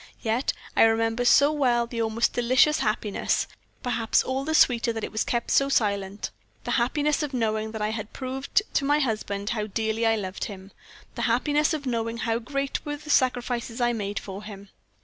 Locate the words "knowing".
7.35-7.71, 11.85-12.17